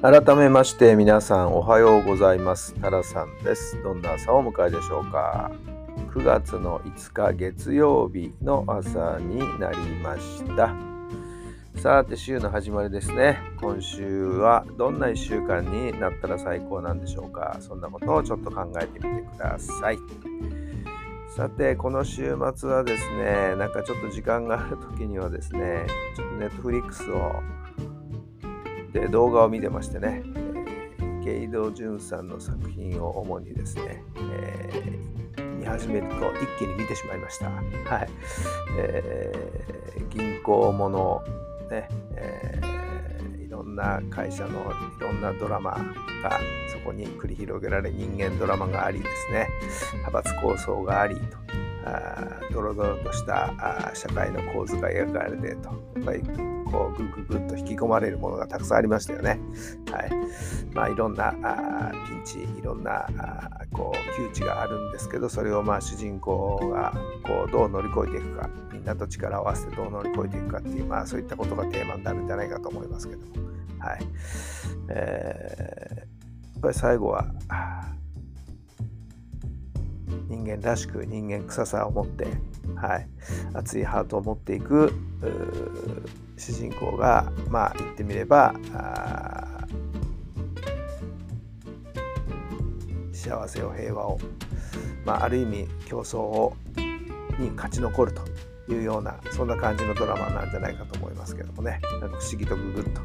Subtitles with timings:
[0.00, 2.72] 改めまして皆さんおはようございます。
[2.74, 3.82] タラさんです。
[3.82, 5.50] どんな朝をお迎えでしょうか。
[6.14, 10.72] 9月の5日月曜日の朝になりました。
[11.82, 13.40] さて週の始まりですね。
[13.60, 17.56] 今週はどんな1週間になったら最高なんでしょうか。
[17.58, 19.98] そんなことをちょっと考えてみてください。
[21.34, 27.32] さてこの週末はですねなんかちょっと時間がある時にはですねちょっとネットフリックスを
[29.00, 36.18] で動画を見てましてね、えー、ゲイド・ジュンさんの作品を主にですね、えー、見始めると一
[36.58, 37.46] 気に見てしまいました。
[37.46, 38.08] はい。
[38.76, 41.22] えー、銀行もの、
[41.70, 45.72] ね、えー、いろんな会社のいろんなドラマ
[46.22, 46.40] が
[46.72, 49.48] そこに繰り広げられ人間ドラマがありですね、
[50.06, 51.38] 派閥構想がありと。
[51.84, 56.22] あドロドロとしたあ社会の構図が描かれてと、やっぱり
[56.70, 59.40] こうグググッと引き込まれるものがたくさんありましたよね。
[59.90, 60.10] はい。
[60.72, 66.92] まあいろんなあピンチ、いろんなあこう窮地があるんですけど、それをまあ主人公が
[67.24, 73.26] こうどう乗り越えていくか、みんなと力を合わせてどう乗り越えていくかっていう、まあそういったことがテーマになるんじゃないかと思いますけども。
[73.78, 73.98] はい。
[74.90, 77.26] えー、やっぱり最後は、
[80.28, 82.26] 人間らしく人間臭さを持って、
[82.76, 83.08] はい、
[83.54, 84.92] 熱いハートを持っていく
[86.38, 88.54] 主人公がまあ言ってみれば
[93.12, 94.18] 幸せを平和を、
[95.04, 96.56] まあ、ある意味競争を
[97.38, 98.22] に勝ち残ると
[98.72, 101.80] いうようなそんな感じのドラマなんじゃないかと思いますけどもね。
[102.00, 103.00] なんか不思議とググッと。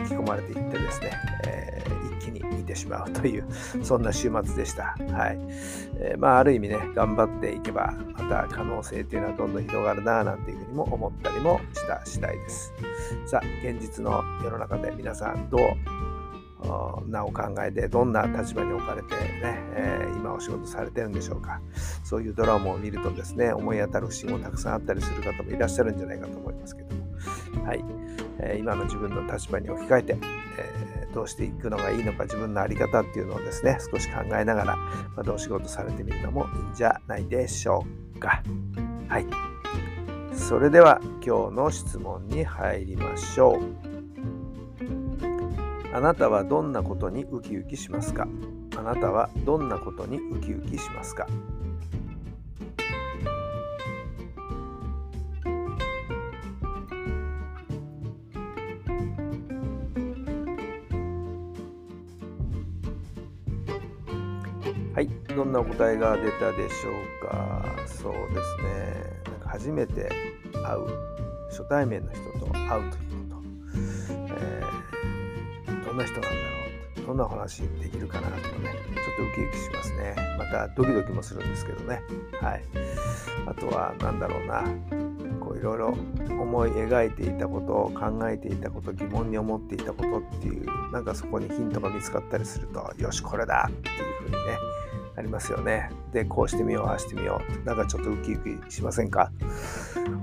[0.00, 1.12] 引き込まれていってですね、
[1.46, 3.46] えー、一気に見てしまうという
[3.82, 4.96] そんな週末でした。
[5.12, 5.38] はい
[5.98, 12.72] えー、まあある意味ね頑張っていけばまた可能性っていうのはどんどん広がるななんていうふうにも思ったりもした次第です。
[13.26, 21.60] さあ現実の世の中で皆さんどうなお考えてどんな立場に置かれてね、えー、今お仕事されてるんでしょうか
[22.04, 27.02] そういうドラマを見るとですね思い当たる節もたくさんあったりする方もいらっしゃるんじゃないかと思いますけども
[27.64, 27.84] はい、
[28.40, 30.16] え、今の自分の立場に置き換えて、
[30.58, 34.76] え、どうしていくのがいいのか自分の在り方っていうのをですね少し考えながら、
[35.16, 37.84] またお仕事されてみるのもいいんじゃないでしょ
[38.16, 38.42] うか。
[39.08, 39.26] はい。
[40.34, 43.60] それでは今日の質問に入りましょう。
[45.94, 48.26] あなたはどんなことにウキウキしますか？
[48.78, 51.26] あなたはどんなことにウキウキしますか？
[64.94, 67.64] はい、どんなお答えが出たでしょうか？
[67.86, 69.22] そうですね。
[69.24, 70.10] なんか初めて
[70.52, 70.86] 会う、
[71.48, 73.36] 初対面の人と会うというこ
[75.70, 75.86] と。
[75.86, 76.34] どんな人なんだろ
[77.04, 77.06] う？
[77.06, 80.14] どんな話できるかなとかねちょっとウキウキしますね。
[80.38, 82.02] またドキドキもするんですけどね。
[82.40, 82.62] はい。
[83.46, 84.62] あとは何だろうな。
[85.40, 85.88] こういろいろ
[86.28, 94.58] 思い描いていたこと考えていたこと疑問に思っていたことっていうなんかそこにヒントが見つかったりするとよしこれだっていうにね
[95.16, 95.90] ありますよね。
[96.12, 97.66] で、こうしてみよう、ああしてみよう。
[97.66, 99.30] なんかちょっとウキウキしませんか？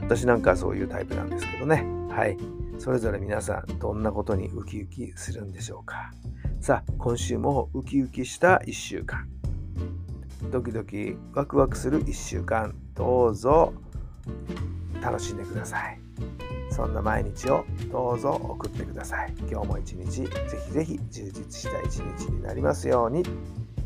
[0.02, 1.86] 私なんかそういうタイプなんですけどね。
[2.09, 2.36] はい。
[2.80, 6.14] それぞれ皆さんどんなことにウキウキするんでしょうか
[6.62, 9.28] さあ今週もウキウキした1週間
[10.50, 13.74] ドキドキワクワクする1週間どうぞ
[15.01, 16.00] 楽しんでください
[16.72, 20.30] そんな毎日をどうぞ送ってください今日も一日ぜ
[20.66, 23.24] ひぜひ充実した一日になりますように